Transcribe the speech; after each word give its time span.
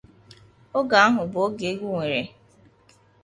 Oge 0.77 0.97
ahụ 1.05 1.21
bụ 1.31 1.39
oge 1.47 1.65
egwu 1.71 1.87
nwere 1.93 2.21